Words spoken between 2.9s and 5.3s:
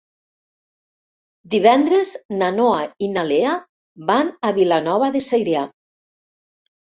i na Lea van a Vilanova de